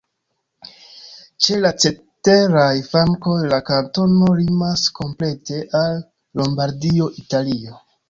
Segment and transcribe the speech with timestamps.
[1.47, 6.05] Ĉe la ceteraj flankoj la kantono limas komplete al
[6.43, 7.83] Lombardio, Italio.